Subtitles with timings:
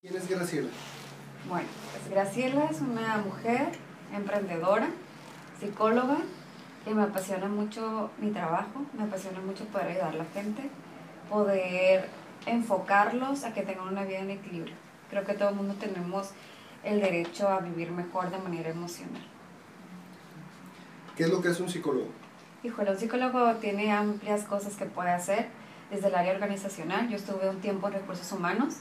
[0.00, 0.68] ¿Quién es Graciela?
[1.48, 3.72] Bueno, pues Graciela es una mujer
[4.14, 4.88] emprendedora,
[5.58, 6.18] psicóloga,
[6.84, 10.70] que me apasiona mucho mi trabajo, me apasiona mucho poder ayudar a la gente,
[11.30, 12.08] poder
[12.46, 14.74] enfocarlos a que tengan una vida en equilibrio.
[15.10, 16.30] Creo que todo el mundo tenemos
[16.82, 19.22] el derecho a vivir mejor de manera emocional.
[21.16, 22.23] ¿Qué es lo que es un psicólogo?
[22.64, 25.48] Híjole, un psicólogo tiene amplias cosas que puede hacer
[25.90, 27.10] desde el área organizacional.
[27.10, 28.76] Yo estuve un tiempo en recursos humanos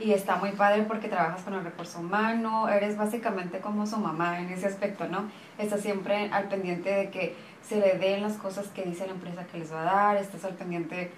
[0.00, 4.40] y está muy padre porque trabajas con el recurso humano, eres básicamente como su mamá
[4.40, 5.30] en ese aspecto, ¿no?
[5.56, 9.46] Estás siempre al pendiente de que se le den las cosas que dice la empresa
[9.46, 11.12] que les va a dar, estás al pendiente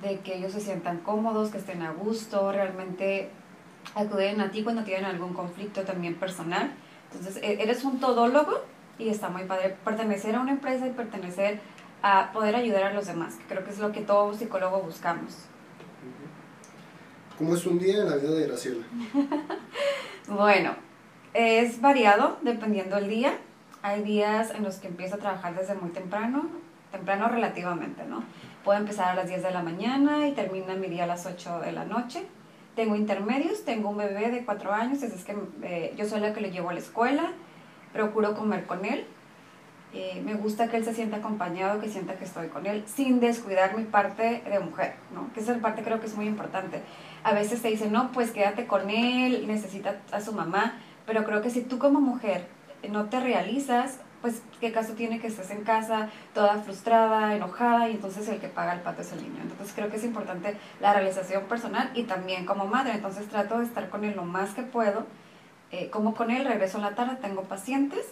[0.00, 3.30] de que ellos se sientan cómodos, que estén a gusto, realmente
[3.96, 6.70] acuden a ti cuando tienen algún conflicto también personal.
[7.10, 8.62] Entonces, e-, eres un todólogo
[8.98, 11.60] y está muy padre pertenecer a una empresa y pertenecer
[12.06, 15.46] a poder ayudar a los demás, que creo que es lo que todo psicólogo buscamos.
[17.38, 18.84] ¿Cómo es un día en la vida de Graciela?
[20.28, 20.74] bueno,
[21.32, 23.38] es variado dependiendo del día.
[23.80, 26.46] Hay días en los que empiezo a trabajar desde muy temprano,
[26.92, 28.22] temprano relativamente, ¿no?
[28.64, 31.60] Puedo empezar a las 10 de la mañana y termina mi día a las 8
[31.60, 32.26] de la noche.
[32.76, 36.42] Tengo intermedios, tengo un bebé de 4 años, es que eh, yo soy la que
[36.42, 37.32] le llevo a la escuela,
[37.94, 39.06] procuro comer con él.
[39.94, 43.20] Eh, me gusta que él se sienta acompañado, que sienta que estoy con él, sin
[43.20, 45.32] descuidar mi parte de mujer, ¿no?
[45.32, 46.82] Que esa parte creo que es muy importante.
[47.22, 50.74] A veces te dicen, no, pues quédate con él, necesita a su mamá,
[51.06, 52.48] pero creo que si tú como mujer
[52.90, 57.92] no te realizas, pues qué caso tiene que estés en casa toda frustrada, enojada y
[57.92, 59.42] entonces el que paga el pato es el niño.
[59.42, 63.64] Entonces creo que es importante la realización personal y también como madre, entonces trato de
[63.64, 65.06] estar con él lo más que puedo.
[65.70, 68.04] Eh, como con él, regreso en la tarde, tengo pacientes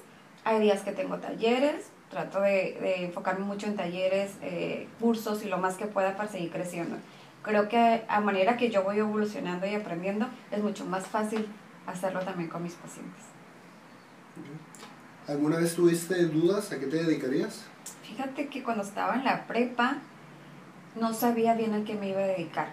[0.45, 5.59] hay días que tengo talleres, trato de, enfocarme mucho en talleres, eh, cursos y lo
[5.59, 6.97] más que pueda para seguir creciendo.
[7.43, 11.47] Creo que a manera que yo voy evolucionando y aprendiendo, es mucho más fácil
[11.87, 13.23] hacerlo también con mis pacientes.
[15.27, 17.65] ¿Alguna vez tuviste dudas a qué te dedicarías?
[18.03, 19.99] Fíjate que cuando estaba en la prepa
[21.01, 22.69] no sabía bien a qué me iba a dedicar.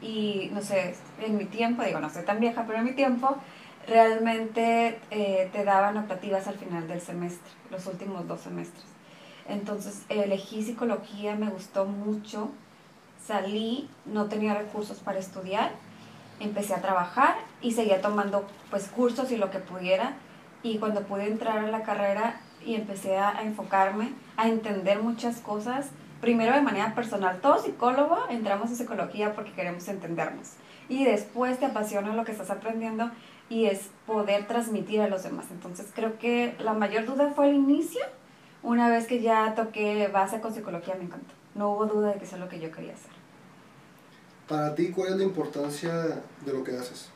[0.00, 3.36] Y no sé, en mi tiempo, digo, no soy tan vieja, pero en mi tiempo
[3.88, 8.84] realmente eh, te daban optativas al final del semestre, los últimos dos semestres.
[9.48, 12.50] Entonces elegí psicología, me gustó mucho,
[13.24, 15.72] salí, no tenía recursos para estudiar,
[16.38, 20.16] empecé a trabajar y seguía tomando pues cursos y lo que pudiera.
[20.62, 25.38] Y cuando pude entrar a la carrera y empecé a, a enfocarme, a entender muchas
[25.38, 25.86] cosas,
[26.20, 30.54] primero de manera personal, todo psicólogo entramos en psicología porque queremos entendernos.
[30.90, 33.10] Y después te apasiona lo que estás aprendiendo
[33.48, 35.46] y es poder transmitir a los demás.
[35.50, 38.02] Entonces creo que la mayor duda fue el inicio.
[38.62, 41.34] Una vez que ya toqué base con psicología me encantó.
[41.54, 43.12] No hubo duda de que eso es lo que yo quería hacer.
[44.48, 47.10] Para ti, ¿cuál es la importancia de lo que haces?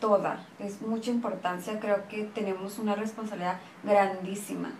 [0.00, 1.78] Toda, es mucha importancia.
[1.78, 4.72] Creo que tenemos una responsabilidad grandísima.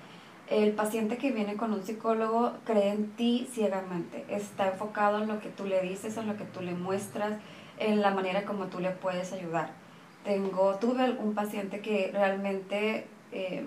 [0.49, 4.25] El paciente que viene con un psicólogo cree en ti ciegamente.
[4.29, 7.39] Está enfocado en lo que tú le dices, en lo que tú le muestras,
[7.79, 9.82] en la manera como tú le puedes ayudar
[10.25, 13.65] tengo, tuve un paciente que realmente eh,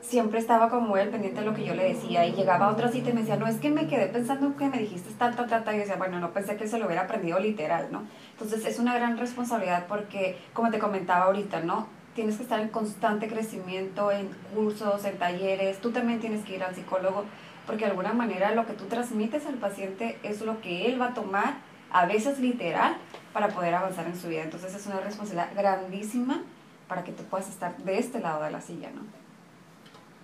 [0.00, 2.90] siempre estaba como él pendiente de lo que yo le decía y llegaba a otra
[2.90, 5.72] cita y me decía, no, es que me quedé pensando que me dijiste tanta, tanta,
[5.72, 8.04] y yo decía, bueno, no pensé que se lo hubiera aprendido literal, ¿no?
[8.32, 11.86] Entonces es una gran responsabilidad porque, como te comentaba ahorita, ¿no?
[12.14, 16.64] Tienes que estar en constante crecimiento, en cursos, en talleres, tú también tienes que ir
[16.64, 17.24] al psicólogo
[17.66, 21.08] porque de alguna manera lo que tú transmites al paciente es lo que él va
[21.08, 21.58] a tomar,
[21.92, 22.96] a veces literal,
[23.32, 24.42] para poder avanzar en su vida.
[24.42, 26.42] Entonces es una responsabilidad grandísima
[26.88, 29.02] para que tú puedas estar de este lado de la silla, ¿no?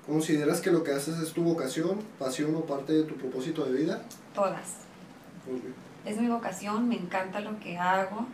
[0.06, 3.72] ¿Consideras que lo que haces es tu vocación, pasión o parte de tu propósito de
[3.72, 4.02] vida?
[4.34, 4.86] Todas.
[6.04, 8.26] Es mi vocación, me encanta lo que hago.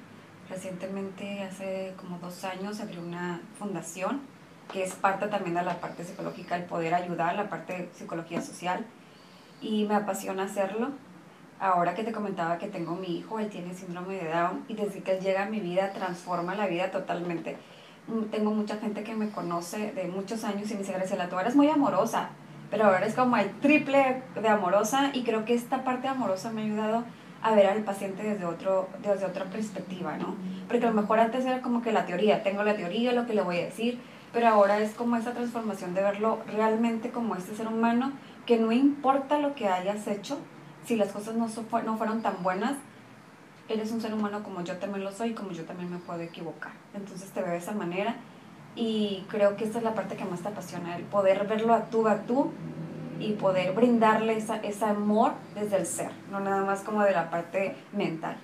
[0.50, 4.21] Recientemente, hace como dos años, abrí una fundación
[4.71, 8.43] que es parte también de la parte psicológica, el poder ayudar, la parte de psicología
[8.43, 8.84] social.
[9.62, 10.91] Y me apasiona hacerlo
[11.62, 15.00] ahora que te comentaba que tengo mi hijo, él tiene síndrome de Down y desde
[15.00, 17.56] que él llega a mi vida transforma la vida totalmente.
[18.09, 21.38] Mm, tengo mucha gente que me conoce de muchos años y me dice, Graciela, tú
[21.38, 22.31] eres muy amorosa,
[22.69, 26.62] pero ahora es como el triple de amorosa y creo que esta parte amorosa me
[26.62, 27.05] ha ayudado
[27.43, 30.35] a ver al paciente desde, otro, desde otra perspectiva, ¿no?
[30.67, 33.35] Porque a lo mejor antes era como que la teoría, tengo la teoría, lo que
[33.35, 34.00] le voy a decir,
[34.32, 38.12] pero ahora es como esa transformación de verlo realmente como este ser humano,
[38.47, 40.38] que no importa lo que hayas hecho,
[40.84, 41.49] si las cosas no,
[41.84, 42.76] no fueron tan buenas,
[43.69, 46.20] eres un ser humano como yo también lo soy y como yo también me puedo
[46.20, 46.73] equivocar.
[46.94, 48.17] Entonces te veo de esa manera
[48.75, 51.90] y creo que esta es la parte que más te apasiona, el poder verlo a
[51.90, 52.50] tú a tú
[53.20, 57.31] y poder brindarle esa, ese amor desde el ser, no nada más como de la
[57.31, 58.37] parte mental.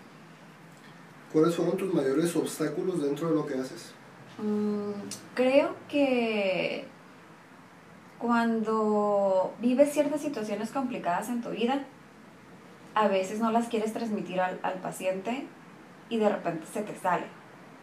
[1.33, 3.93] ¿Cuáles fueron tus mayores obstáculos dentro de lo que haces?
[4.39, 4.93] Mm,
[5.35, 6.87] creo que
[8.19, 11.85] cuando vives ciertas situaciones complicadas en tu vida,
[12.99, 15.47] a veces no las quieres transmitir al, al paciente
[16.09, 17.27] y de repente se te sale.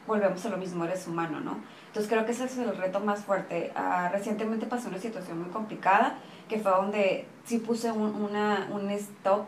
[0.08, 1.58] Volvemos a lo mismo, eres humano, ¿no?
[1.88, 3.72] Entonces creo que ese es el reto más fuerte.
[3.76, 6.18] Uh, recientemente pasó una situación muy complicada,
[6.50, 9.48] que fue donde sí puse un, una, un stop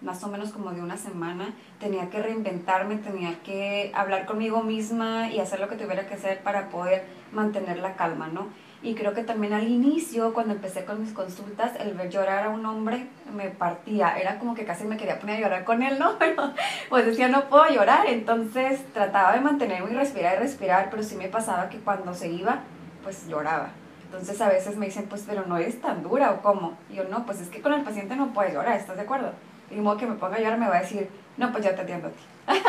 [0.00, 5.28] más o menos como de una semana, tenía que reinventarme, tenía que hablar conmigo misma
[5.30, 8.46] y hacer lo que tuviera que hacer para poder mantener la calma, ¿no?
[8.80, 12.48] Y creo que también al inicio, cuando empecé con mis consultas, el ver llorar a
[12.50, 14.16] un hombre me partía.
[14.16, 16.16] Era como que casi me quería poner a llorar con él, ¿no?
[16.18, 16.52] Pero
[16.88, 18.06] pues decía, no puedo llorar.
[18.06, 22.28] Entonces trataba de mantenerme y respirar y respirar, pero sí me pasaba que cuando se
[22.28, 22.60] iba,
[23.02, 23.70] pues lloraba.
[24.04, 26.78] Entonces a veces me dicen, pues, pero no eres tan dura o cómo.
[26.88, 29.32] Y yo, no, pues es que con el paciente no puedes llorar, ¿estás de acuerdo?
[29.70, 31.74] Y de modo que me ponga a llorar me va a decir, no, pues ya
[31.74, 32.22] te atiendo a ti.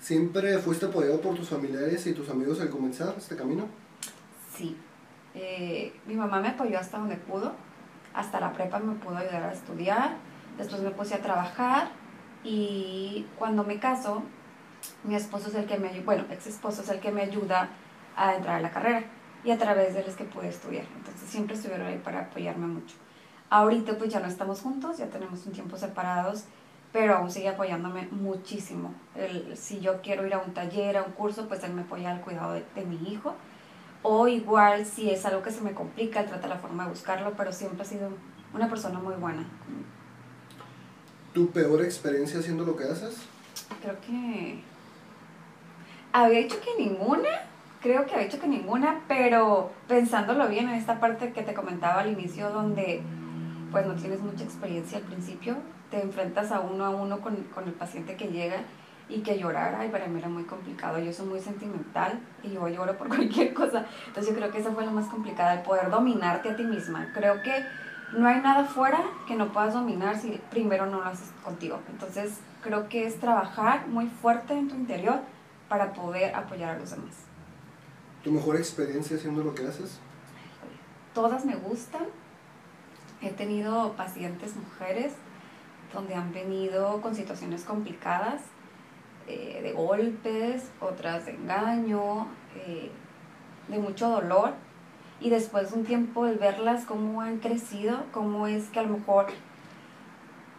[0.00, 3.66] ¿Siempre fuiste apoyado por tus familiares y tus amigos al comenzar este camino?
[5.56, 7.52] Eh, mi mamá me apoyó hasta donde pudo.
[8.12, 10.16] Hasta la prepa me pudo ayudar a estudiar.
[10.58, 11.88] Después me puse a trabajar.
[12.42, 14.22] Y cuando me caso,
[15.04, 17.68] mi esposo es el que me bueno, ex esposo es el que me ayuda
[18.16, 19.04] a entrar a la carrera.
[19.44, 20.86] Y a través de él es que pude estudiar.
[20.96, 22.96] Entonces siempre estuvieron ahí para apoyarme mucho.
[23.48, 26.44] Ahorita pues ya no estamos juntos, ya tenemos un tiempo separados,
[26.92, 28.92] pero aún sigue apoyándome muchísimo.
[29.54, 32.22] Si yo quiero ir a un taller, a un curso, pues él me apoya al
[32.22, 33.36] cuidado de mi hijo
[34.04, 37.52] o igual si es algo que se me complica, trata la forma de buscarlo, pero
[37.52, 38.10] siempre ha sido
[38.52, 39.44] una persona muy buena.
[41.32, 43.16] ¿Tu peor experiencia haciendo lo que haces?
[43.80, 44.60] Creo que
[46.12, 47.30] había dicho que ninguna,
[47.80, 52.02] creo que había dicho que ninguna, pero pensándolo bien en esta parte que te comentaba
[52.02, 53.00] al inicio donde
[53.72, 55.56] pues no tienes mucha experiencia al principio,
[55.90, 58.58] te enfrentas a uno a uno con, con el paciente que llega
[59.08, 60.98] y que llorar, ay, para mí era muy complicado.
[60.98, 63.86] Yo soy muy sentimental y yo lloro por cualquier cosa.
[64.06, 67.10] Entonces yo creo que esa fue lo más complicado, el poder dominarte a ti misma.
[67.12, 67.64] Creo que
[68.16, 71.80] no hay nada fuera que no puedas dominar si primero no lo haces contigo.
[71.90, 75.20] Entonces creo que es trabajar muy fuerte en tu interior
[75.68, 77.14] para poder apoyar a los demás.
[78.22, 79.98] ¿Tu mejor experiencia haciendo lo que haces?
[81.12, 82.06] Todas me gustan.
[83.20, 85.12] He tenido pacientes mujeres
[85.92, 88.42] donde han venido con situaciones complicadas
[89.26, 92.26] eh, de golpes, otras de engaño,
[92.56, 92.90] eh,
[93.68, 94.52] de mucho dolor.
[95.20, 98.98] Y después de un tiempo el verlas cómo han crecido, cómo es que a lo
[98.98, 99.26] mejor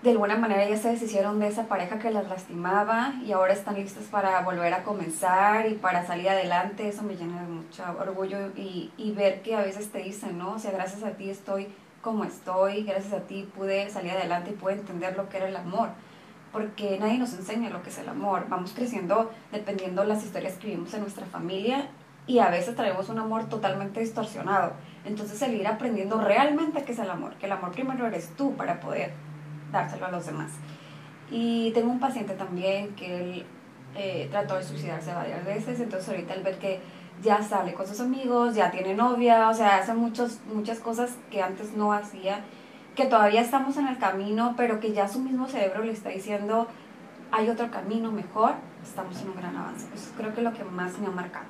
[0.02, 3.76] de alguna manera ya se deshicieron de esa pareja que las lastimaba y ahora están
[3.76, 8.52] listas para volver a comenzar y para salir adelante, eso me llena de mucho orgullo
[8.56, 10.54] y, y ver que a veces te dicen, ¿no?
[10.54, 11.68] O sea, gracias a ti estoy
[12.02, 15.56] como estoy, gracias a ti pude salir adelante y pude entender lo que era el
[15.56, 15.90] amor
[16.56, 18.46] porque nadie nos enseña lo que es el amor.
[18.48, 21.90] Vamos creciendo dependiendo las historias que vivimos en nuestra familia
[22.28, 24.72] y a veces traemos un amor totalmente distorsionado.
[25.04, 28.56] Entonces el ir aprendiendo realmente qué es el amor, que el amor primero eres tú
[28.56, 29.12] para poder
[29.74, 30.52] dárselo a los demás.
[31.30, 33.46] Y tengo un paciente también que él
[33.94, 36.80] eh, trató de suicidarse varias veces, entonces ahorita él ver que
[37.22, 41.42] ya sale con sus amigos, ya tiene novia, o sea, hace muchos, muchas cosas que
[41.42, 42.46] antes no hacía
[42.96, 46.68] que todavía estamos en el camino, pero que ya su mismo cerebro le está diciendo,
[47.32, 49.88] hay otro camino mejor, estamos en un gran avance.
[49.94, 51.46] Eso creo que es lo que más me ha marcado.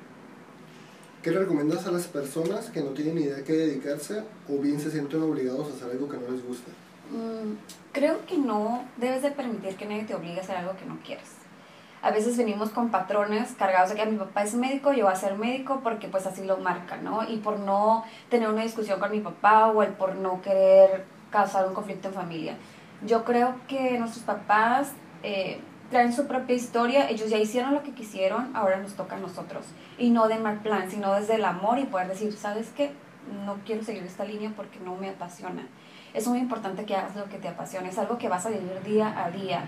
[1.22, 4.78] ¿Qué le recomiendas a las personas que no tienen idea de qué dedicarse o bien
[4.80, 6.70] se sienten obligados a hacer algo que no les gusta?
[7.10, 7.56] Mm,
[7.92, 10.98] creo que no debes de permitir que nadie te obligue a hacer algo que no
[11.04, 11.30] quieres.
[12.02, 15.16] A veces venimos con patrones cargados de que mi papá es médico, yo voy a
[15.16, 17.28] ser médico porque pues así lo marca, ¿no?
[17.28, 21.66] Y por no tener una discusión con mi papá o el por no querer causar
[21.66, 22.56] un conflicto en familia.
[23.04, 24.92] Yo creo que nuestros papás
[25.22, 29.18] eh, traen su propia historia, ellos ya hicieron lo que quisieron, ahora nos toca a
[29.18, 29.66] nosotros.
[29.98, 32.92] Y no de mal plan, sino desde el amor y poder decir, ¿sabes qué?
[33.44, 35.66] No quiero seguir esta línea porque no me apasiona.
[36.14, 38.82] Es muy importante que hagas lo que te apasiona, es algo que vas a vivir
[38.84, 39.64] día a día.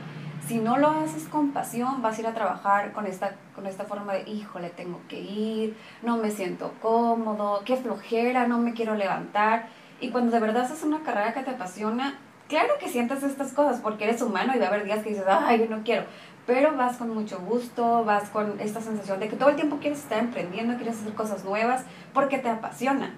[0.47, 3.85] Si no lo haces con pasión, vas a ir a trabajar con esta, con esta
[3.85, 8.95] forma de, híjole, tengo que ir, no me siento cómodo, qué flojera, no me quiero
[8.95, 9.67] levantar.
[10.01, 13.81] Y cuando de verdad haces una carrera que te apasiona, claro que sientes estas cosas
[13.81, 16.05] porque eres humano y va a haber días que dices, ay, yo no quiero.
[16.47, 19.99] Pero vas con mucho gusto, vas con esta sensación de que todo el tiempo quieres
[19.99, 23.15] estar emprendiendo, quieres hacer cosas nuevas porque te apasiona.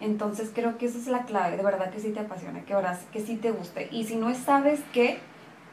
[0.00, 2.98] Entonces creo que esa es la clave, de verdad que sí te apasiona, que ahora
[3.12, 3.88] que sí te guste.
[3.90, 5.18] Y si no sabes qué,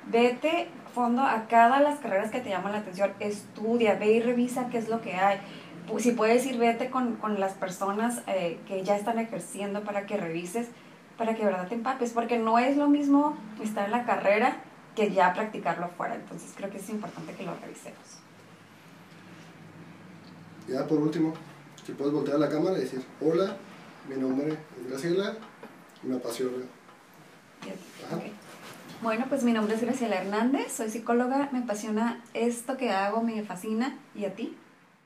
[0.08, 4.68] vete fondo a cada las carreras que te llaman la atención, estudia, ve y revisa
[4.70, 5.40] qué es lo que hay
[6.00, 10.18] si puedes ir, vete con, con las personas eh, que ya están ejerciendo para que
[10.18, 10.68] revises
[11.22, 14.58] para que de verdad te empapes, porque no es lo mismo estar en la carrera
[14.96, 16.16] que ya practicarlo afuera.
[16.16, 18.00] Entonces creo que es importante que lo revisemos.
[20.68, 21.36] Ya por último,
[21.86, 23.56] si puedes voltear a la cámara y decir, hola,
[24.10, 25.38] mi nombre es Graciela
[26.04, 26.66] y me apasiona.
[28.08, 28.16] Ajá.
[28.16, 28.24] Ok.
[29.04, 33.44] Bueno, pues mi nombre es Graciela Hernández, soy psicóloga, me apasiona esto que hago, me
[33.44, 34.00] fascina.
[34.16, 34.58] ¿Y a ti?